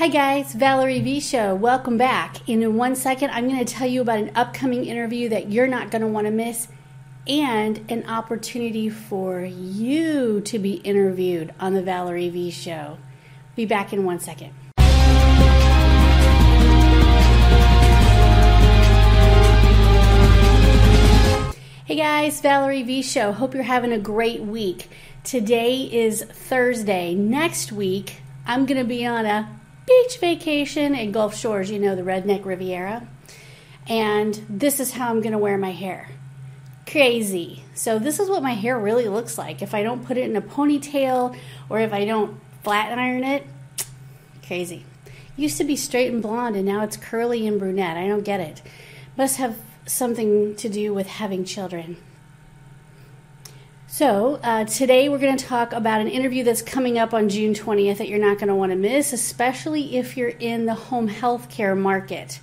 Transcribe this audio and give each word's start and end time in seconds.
Hi 0.00 0.08
guys, 0.08 0.54
Valerie 0.54 1.02
V 1.02 1.20
Show. 1.20 1.54
Welcome 1.54 1.98
back. 1.98 2.48
In 2.48 2.74
one 2.74 2.96
second, 2.96 3.32
I'm 3.32 3.46
going 3.46 3.62
to 3.62 3.70
tell 3.70 3.86
you 3.86 4.00
about 4.00 4.16
an 4.16 4.30
upcoming 4.34 4.86
interview 4.86 5.28
that 5.28 5.50
you're 5.50 5.66
not 5.66 5.90
going 5.90 6.00
to 6.00 6.08
want 6.08 6.26
to 6.26 6.30
miss 6.30 6.68
and 7.26 7.84
an 7.90 8.08
opportunity 8.08 8.88
for 8.88 9.42
you 9.42 10.40
to 10.40 10.58
be 10.58 10.76
interviewed 10.76 11.52
on 11.60 11.74
the 11.74 11.82
Valerie 11.82 12.30
V 12.30 12.50
Show. 12.50 12.96
Be 13.56 13.66
back 13.66 13.92
in 13.92 14.06
one 14.06 14.20
second. 14.20 14.54
Hey 21.84 21.96
guys, 21.96 22.40
Valerie 22.40 22.84
V 22.84 23.02
Show. 23.02 23.32
Hope 23.32 23.52
you're 23.52 23.64
having 23.64 23.92
a 23.92 23.98
great 23.98 24.40
week. 24.40 24.88
Today 25.24 25.82
is 25.82 26.22
Thursday. 26.22 27.14
Next 27.14 27.70
week, 27.70 28.22
I'm 28.46 28.64
going 28.64 28.80
to 28.80 28.88
be 28.88 29.04
on 29.04 29.26
a 29.26 29.59
beach 29.86 30.18
vacation 30.18 30.94
in 30.94 31.12
Gulf 31.12 31.36
Shores, 31.36 31.70
you 31.70 31.78
know, 31.78 31.94
the 31.94 32.02
Redneck 32.02 32.44
Riviera. 32.44 33.06
And 33.88 34.34
this 34.48 34.80
is 34.80 34.92
how 34.92 35.10
I'm 35.10 35.20
going 35.20 35.32
to 35.32 35.38
wear 35.38 35.58
my 35.58 35.72
hair. 35.72 36.08
Crazy. 36.86 37.64
So, 37.74 37.98
this 37.98 38.18
is 38.18 38.28
what 38.28 38.42
my 38.42 38.52
hair 38.52 38.78
really 38.78 39.08
looks 39.08 39.38
like. 39.38 39.62
If 39.62 39.74
I 39.74 39.82
don't 39.82 40.04
put 40.04 40.16
it 40.16 40.28
in 40.28 40.36
a 40.36 40.42
ponytail 40.42 41.36
or 41.68 41.80
if 41.80 41.92
I 41.92 42.04
don't 42.04 42.40
flat 42.62 42.96
iron 42.96 43.24
it, 43.24 43.46
crazy. 44.46 44.84
Used 45.36 45.58
to 45.58 45.64
be 45.64 45.76
straight 45.76 46.12
and 46.12 46.20
blonde 46.20 46.56
and 46.56 46.66
now 46.66 46.82
it's 46.82 46.96
curly 46.96 47.46
and 47.46 47.58
brunette. 47.58 47.96
I 47.96 48.06
don't 48.06 48.24
get 48.24 48.40
it. 48.40 48.62
Must 49.16 49.36
have 49.36 49.56
something 49.86 50.54
to 50.56 50.68
do 50.68 50.92
with 50.92 51.06
having 51.06 51.44
children. 51.44 51.96
So, 53.92 54.38
uh, 54.44 54.66
today 54.66 55.08
we're 55.08 55.18
going 55.18 55.36
to 55.36 55.44
talk 55.44 55.72
about 55.72 56.00
an 56.00 56.06
interview 56.06 56.44
that's 56.44 56.62
coming 56.62 56.96
up 56.96 57.12
on 57.12 57.28
June 57.28 57.54
20th 57.54 57.98
that 57.98 58.08
you're 58.08 58.20
not 58.20 58.38
going 58.38 58.46
to 58.46 58.54
want 58.54 58.70
to 58.70 58.76
miss, 58.76 59.12
especially 59.12 59.96
if 59.96 60.16
you're 60.16 60.28
in 60.28 60.66
the 60.66 60.74
home 60.74 61.08
health 61.08 61.50
care 61.50 61.74
market. 61.74 62.38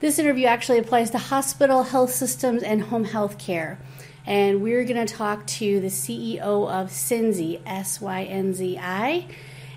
This 0.00 0.18
interview 0.18 0.44
actually 0.44 0.78
applies 0.78 1.08
to 1.12 1.18
hospital, 1.18 1.84
health 1.84 2.12
systems, 2.12 2.62
and 2.62 2.82
home 2.82 3.04
health 3.04 3.38
care. 3.38 3.78
And 4.26 4.60
we're 4.60 4.84
going 4.84 5.06
to 5.06 5.10
talk 5.10 5.46
to 5.46 5.80
the 5.80 5.86
CEO 5.86 6.38
of 6.40 6.90
Synzi, 6.90 7.62
S 7.64 7.98
Y 8.02 8.24
N 8.24 8.52
Z 8.52 8.78
I, 8.78 9.28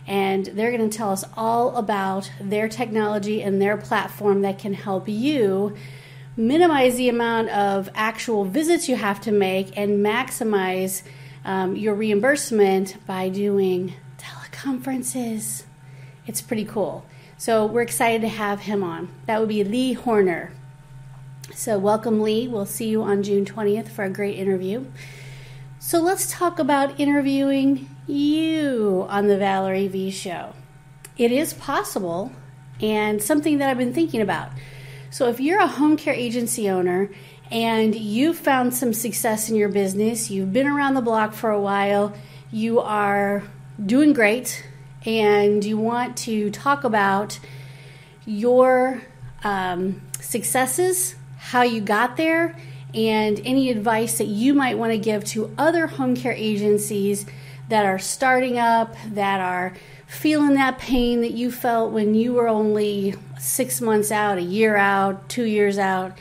and 0.05 0.45
they're 0.47 0.75
going 0.75 0.89
to 0.89 0.97
tell 0.97 1.11
us 1.11 1.23
all 1.38 1.77
about 1.77 2.29
their 2.41 2.67
technology 2.67 3.41
and 3.41 3.61
their 3.61 3.77
platform 3.77 4.41
that 4.41 4.59
can 4.59 4.73
help 4.73 5.07
you 5.07 5.77
minimize 6.38 6.95
the 6.95 7.09
amount 7.09 7.50
of 7.50 7.89
actual 7.95 8.44
visits 8.44 8.89
you 8.89 8.95
have 8.95 9.22
to 9.22 9.31
make 9.31 9.78
and 9.78 10.05
maximize 10.05 11.03
um, 11.45 11.75
your 11.75 11.94
reimbursement 11.94 12.97
by 13.05 13.30
doing 13.30 13.94
teleconferences. 14.17 15.63
It's 16.28 16.41
pretty 16.41 16.66
cool. 16.66 17.06
So 17.38 17.66
we're 17.66 17.81
excited 17.81 18.22
to 18.22 18.28
have 18.28 18.61
him 18.61 18.83
on. 18.83 19.09
That 19.28 19.39
would 19.39 19.50
be 19.50 19.63
Lee 19.63 19.94
Horner. 19.94 20.52
So 21.53 21.78
welcome, 21.78 22.22
Lee. 22.22 22.47
We'll 22.47 22.66
see 22.66 22.88
you 22.88 23.03
on 23.03 23.23
June 23.23 23.45
20th 23.45 23.89
for 23.89 24.03
a 24.03 24.09
great 24.09 24.38
interview. 24.38 24.86
So 25.80 26.00
let's 26.00 26.31
talk 26.31 26.58
about 26.58 27.00
interviewing 27.00 27.88
you 28.08 29.06
on 29.09 29.28
the 29.28 29.38
Valerie 29.38 29.88
V 29.88 30.09
Show. 30.09 30.53
It 31.17 31.31
is 31.31 31.53
possible 31.53 32.31
and 32.81 33.22
something 33.22 33.59
that 33.59 33.69
I've 33.69 33.78
been 33.78 33.94
thinking 33.94 34.22
about. 34.22 34.50
So 35.16 35.30
if 35.30 35.39
you're 35.39 35.61
a 35.61 35.67
home 35.67 35.95
care 35.95 36.13
agency 36.13 36.69
owner 36.69 37.09
and 37.49 37.95
you've 37.95 38.38
found 38.38 38.73
some 38.73 38.91
success 38.91 39.49
in 39.49 39.55
your 39.55 39.69
business, 39.69 40.30
you've 40.30 40.52
been 40.52 40.67
around 40.67 40.95
the 40.95 41.02
block 41.02 41.31
for 41.31 41.52
a 41.52 41.61
while, 41.61 42.13
you 42.52 42.81
are 42.81 43.41
doing 43.81 44.11
great, 44.11 44.67
and 45.05 45.63
you 45.63 45.77
want 45.77 46.17
to 46.17 46.52
talk 46.52 46.83
about 46.83 47.39
your 48.25 49.03
um, 49.45 50.02
successes, 50.19 51.16
how 51.38 51.61
you 51.61 51.79
got 51.79 52.17
there, 52.17 52.59
and 52.94 53.39
any 53.45 53.69
advice 53.69 54.17
that 54.17 54.27
you 54.27 54.53
might 54.53 54.77
want 54.77 54.91
to 54.91 54.97
give 54.97 55.23
to 55.28 55.50
other 55.57 55.88
home 55.88 56.17
care 56.17 56.34
agencies 56.34 57.25
that 57.70 57.86
are 57.86 58.00
starting 58.00 58.58
up, 58.58 58.96
that 59.08 59.40
are 59.40 59.74
feeling 60.08 60.53
that 60.56 60.78
pain 60.78 61.22
that 61.22 61.31
you 61.31 61.52
felt 61.52 61.92
when 61.92 62.14
you 62.14 62.34
were 62.34 62.48
only 62.48 63.16
six 63.40 63.81
months 63.81 64.12
out, 64.12 64.38
a 64.38 64.42
year 64.42 64.76
out, 64.76 65.28
two 65.30 65.46
years 65.46 65.78
out. 65.78 66.18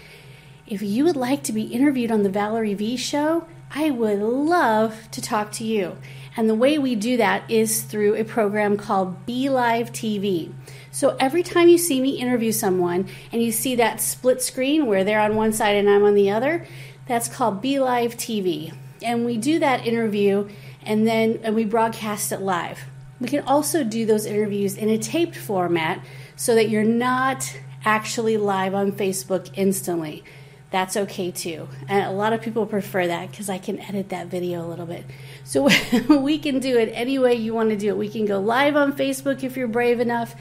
If 0.66 0.81
you 0.82 1.05
would 1.05 1.16
like 1.16 1.43
to 1.44 1.53
be 1.53 1.65
interviewed 1.65 2.10
on 2.10 2.22
the 2.22 2.31
Valerie 2.31 2.75
V 2.75 2.97
show, 2.97 3.47
I 3.71 3.91
would 3.91 4.21
love 4.21 5.10
to 5.10 5.21
talk 5.21 5.53
to 5.53 5.65
you. 5.65 5.97
And 6.37 6.49
the 6.49 6.55
way 6.55 6.78
we 6.78 6.94
do 6.94 7.16
that 7.16 7.49
is 7.50 7.82
through 7.82 8.16
a 8.16 8.25
program 8.25 8.76
called 8.76 9.26
BeLive 9.26 9.91
TV. 9.91 10.53
So 10.91 11.16
every 11.21 11.43
time 11.43 11.69
you 11.69 11.78
see 11.78 12.00
me 12.00 12.19
interview 12.19 12.53
someone 12.53 13.09
and 13.31 13.43
you 13.43 13.53
see 13.53 13.76
that 13.76 14.00
split 14.00 14.43
screen 14.43 14.87
where 14.87 15.05
they're 15.05 15.21
on 15.21 15.37
one 15.37 15.53
side 15.53 15.76
and 15.76 15.88
I'm 15.88 16.05
on 16.05 16.15
the 16.15 16.31
other, 16.31 16.66
that's 17.06 17.28
called 17.28 17.62
BeLive 17.62 18.15
TV. 18.15 18.72
And 19.03 19.25
we 19.25 19.37
do 19.37 19.59
that 19.59 19.87
interview 19.87 20.49
and 20.86 21.06
then 21.06 21.40
and 21.42 21.54
we 21.54 21.64
broadcast 21.64 22.32
it 22.32 22.40
live. 22.40 22.80
We 23.20 23.28
can 23.28 23.44
also 23.44 23.84
do 23.84 24.06
those 24.06 24.26
interviews 24.26 24.76
in 24.76 24.88
a 24.88 24.98
taped 24.98 25.36
format 25.36 26.04
so 26.36 26.54
that 26.54 26.68
you're 26.68 26.84
not 26.84 27.56
actually 27.84 28.36
live 28.36 28.74
on 28.74 28.92
Facebook 28.92 29.50
instantly. 29.54 30.24
That's 30.70 30.96
okay 30.96 31.30
too. 31.30 31.68
And 31.88 32.04
a 32.04 32.10
lot 32.10 32.32
of 32.32 32.42
people 32.42 32.66
prefer 32.66 33.06
that 33.06 33.30
because 33.30 33.48
I 33.48 33.58
can 33.58 33.78
edit 33.78 34.08
that 34.08 34.26
video 34.26 34.66
a 34.66 34.66
little 34.66 34.86
bit. 34.86 35.04
So 35.44 35.68
we 36.08 36.38
can 36.38 36.58
do 36.58 36.76
it 36.78 36.90
any 36.92 37.18
way 37.18 37.34
you 37.34 37.54
want 37.54 37.70
to 37.70 37.76
do 37.76 37.88
it. 37.88 37.96
We 37.96 38.08
can 38.08 38.26
go 38.26 38.40
live 38.40 38.74
on 38.74 38.92
Facebook 38.92 39.44
if 39.44 39.56
you're 39.56 39.68
brave 39.68 40.00
enough, 40.00 40.34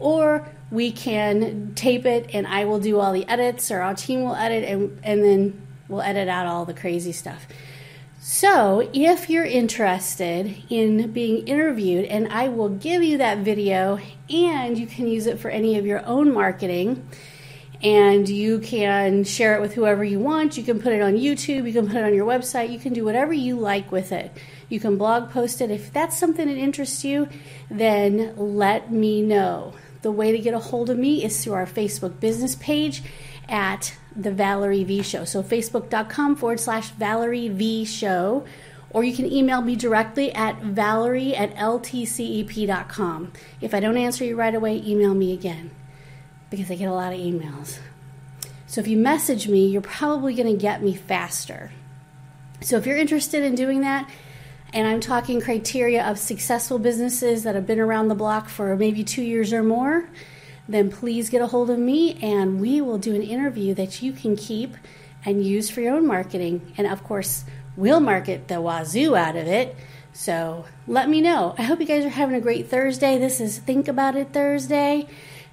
or 0.00 0.48
we 0.70 0.92
can 0.92 1.74
tape 1.74 2.06
it 2.06 2.30
and 2.32 2.46
I 2.46 2.64
will 2.64 2.80
do 2.80 2.98
all 2.98 3.12
the 3.12 3.28
edits, 3.28 3.70
or 3.70 3.80
our 3.80 3.94
team 3.94 4.24
will 4.24 4.34
edit, 4.34 4.64
and, 4.64 4.98
and 5.02 5.22
then 5.22 5.66
we'll 5.88 6.02
edit 6.02 6.28
out 6.28 6.46
all 6.46 6.64
the 6.64 6.74
crazy 6.74 7.12
stuff. 7.12 7.46
So, 8.18 8.88
if 8.92 9.28
you're 9.28 9.44
interested 9.44 10.62
in 10.70 11.12
being 11.12 11.46
interviewed, 11.46 12.06
and 12.06 12.28
I 12.28 12.48
will 12.48 12.70
give 12.70 13.02
you 13.02 13.18
that 13.18 13.38
video, 13.38 14.00
and 14.30 14.78
you 14.78 14.86
can 14.86 15.06
use 15.06 15.26
it 15.26 15.38
for 15.38 15.50
any 15.50 15.78
of 15.78 15.86
your 15.86 16.04
own 16.06 16.32
marketing, 16.32 17.06
and 17.82 18.26
you 18.28 18.58
can 18.58 19.24
share 19.24 19.54
it 19.54 19.60
with 19.60 19.74
whoever 19.74 20.02
you 20.02 20.18
want. 20.18 20.56
You 20.56 20.64
can 20.64 20.80
put 20.80 20.94
it 20.94 21.02
on 21.02 21.14
YouTube, 21.14 21.66
you 21.66 21.72
can 21.72 21.86
put 21.86 21.96
it 21.96 22.04
on 22.04 22.14
your 22.14 22.26
website, 22.26 22.70
you 22.70 22.78
can 22.78 22.94
do 22.94 23.04
whatever 23.04 23.34
you 23.34 23.58
like 23.58 23.92
with 23.92 24.12
it. 24.12 24.36
You 24.68 24.80
can 24.80 24.96
blog 24.96 25.30
post 25.30 25.60
it. 25.60 25.70
If 25.70 25.92
that's 25.92 26.18
something 26.18 26.48
that 26.48 26.56
interests 26.56 27.04
you, 27.04 27.28
then 27.70 28.34
let 28.36 28.90
me 28.90 29.22
know. 29.22 29.74
The 30.06 30.12
way 30.12 30.30
to 30.30 30.38
get 30.38 30.54
a 30.54 30.60
hold 30.60 30.88
of 30.88 30.96
me 30.96 31.24
is 31.24 31.42
through 31.42 31.54
our 31.54 31.66
Facebook 31.66 32.20
business 32.20 32.54
page 32.54 33.02
at 33.48 33.96
the 34.14 34.30
Valerie 34.30 34.84
V 34.84 35.02
Show. 35.02 35.24
So 35.24 35.42
facebook.com 35.42 36.36
forward 36.36 36.60
slash 36.60 36.90
Valerie 36.90 37.48
V 37.48 37.84
Show. 37.84 38.44
Or 38.90 39.02
you 39.02 39.12
can 39.12 39.26
email 39.26 39.62
me 39.62 39.74
directly 39.74 40.32
at 40.32 40.62
valerie 40.62 41.34
at 41.34 41.56
ltcep.com. 41.56 43.32
If 43.60 43.74
I 43.74 43.80
don't 43.80 43.96
answer 43.96 44.24
you 44.24 44.36
right 44.36 44.54
away, 44.54 44.80
email 44.86 45.12
me 45.12 45.32
again 45.32 45.72
because 46.50 46.70
I 46.70 46.76
get 46.76 46.88
a 46.88 46.94
lot 46.94 47.12
of 47.12 47.18
emails. 47.18 47.80
So 48.68 48.80
if 48.80 48.86
you 48.86 48.96
message 48.96 49.48
me, 49.48 49.66
you're 49.66 49.82
probably 49.82 50.36
going 50.36 50.56
to 50.56 50.62
get 50.62 50.84
me 50.84 50.94
faster. 50.94 51.72
So 52.60 52.76
if 52.76 52.86
you're 52.86 52.96
interested 52.96 53.42
in 53.42 53.56
doing 53.56 53.80
that, 53.80 54.08
and 54.72 54.86
I'm 54.86 55.00
talking 55.00 55.40
criteria 55.40 56.04
of 56.04 56.18
successful 56.18 56.78
businesses 56.78 57.42
that 57.44 57.54
have 57.54 57.66
been 57.66 57.80
around 57.80 58.08
the 58.08 58.14
block 58.14 58.48
for 58.48 58.76
maybe 58.76 59.04
two 59.04 59.22
years 59.22 59.52
or 59.52 59.62
more, 59.62 60.08
then 60.68 60.90
please 60.90 61.30
get 61.30 61.40
a 61.40 61.46
hold 61.46 61.70
of 61.70 61.78
me 61.78 62.18
and 62.20 62.60
we 62.60 62.80
will 62.80 62.98
do 62.98 63.14
an 63.14 63.22
interview 63.22 63.74
that 63.74 64.02
you 64.02 64.12
can 64.12 64.36
keep 64.36 64.74
and 65.24 65.44
use 65.44 65.70
for 65.70 65.80
your 65.80 65.94
own 65.94 66.06
marketing. 66.06 66.72
And 66.76 66.86
of 66.86 67.04
course, 67.04 67.44
we'll 67.76 68.00
market 68.00 68.48
the 68.48 68.60
wazoo 68.60 69.16
out 69.16 69.36
of 69.36 69.46
it. 69.46 69.76
So 70.12 70.64
let 70.86 71.08
me 71.08 71.20
know. 71.20 71.54
I 71.58 71.62
hope 71.62 71.78
you 71.78 71.86
guys 71.86 72.04
are 72.04 72.08
having 72.08 72.36
a 72.36 72.40
great 72.40 72.68
Thursday. 72.68 73.18
This 73.18 73.40
is 73.40 73.58
Think 73.58 73.86
About 73.86 74.16
It 74.16 74.32
Thursday. 74.32 75.06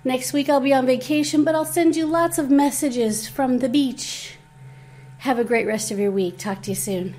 Next 0.06 0.34
week 0.34 0.50
I'll 0.50 0.60
be 0.60 0.74
on 0.74 0.86
vacation, 0.86 1.44
but 1.44 1.56
I'll 1.56 1.66
send 1.66 1.96
you 1.96 2.06
lots 2.06 2.38
of 2.38 2.50
messages 2.50 3.28
from 3.28 3.60
the 3.60 3.70
beach. 3.70 4.38
Have 5.20 5.40
a 5.40 5.44
great 5.44 5.68
rest 5.68 5.92
of 5.92 6.00
your 6.00 6.12
week. 6.12 6.38
Talk 6.38 6.62
to 6.64 6.72
you 6.72 6.76
soon. 6.76 7.16